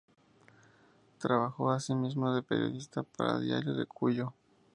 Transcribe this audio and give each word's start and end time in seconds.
Trabajó 1.19 1.69
asimismo 1.69 2.33
de 2.33 2.41
periodista 2.41 3.03
para 3.03 3.37
el 3.37 3.43
Diario 3.45 3.75
de 3.75 3.85
Cuyo. 3.85 4.33